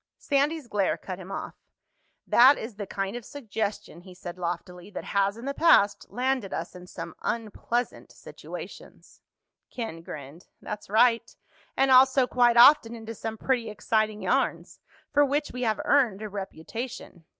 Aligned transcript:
Sandy's 0.17 0.65
glare 0.65 0.97
cut 0.97 1.19
him 1.19 1.31
off. 1.31 1.53
"That 2.25 2.57
is 2.57 2.77
the 2.77 2.87
kind 2.87 3.15
of 3.15 3.23
suggestion," 3.23 4.01
he 4.01 4.15
said 4.15 4.39
loftily, 4.39 4.89
"that 4.89 5.03
has, 5.03 5.37
in 5.37 5.45
the 5.45 5.53
past, 5.53 6.07
landed 6.09 6.51
us 6.51 6.73
in 6.73 6.87
some 6.87 7.13
unpleasant 7.21 8.11
situations." 8.11 9.21
Ken 9.69 10.01
grinned. 10.01 10.47
"That's 10.59 10.89
right. 10.89 11.31
And 11.77 11.91
also, 11.91 12.25
quite 12.25 12.57
often, 12.57 12.95
into 12.95 13.13
some 13.13 13.37
pretty 13.37 13.69
exciting 13.69 14.23
yarns. 14.23 14.79
For 15.13 15.23
which 15.23 15.51
we 15.51 15.61
have 15.61 15.79
earned 15.85 16.23
a 16.23 16.29
reputation. 16.29 17.25